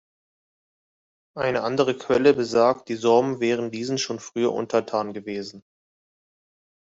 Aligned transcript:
Eine 1.37 1.61
andere 1.61 1.95
Quelle 1.95 2.33
besagt, 2.33 2.89
die 2.89 2.95
Sorben 2.95 3.39
wären 3.39 3.69
diesen 3.69 3.99
schon 3.99 4.17
früher 4.19 4.51
untertan 4.51 5.13
gewesen. 5.13 5.63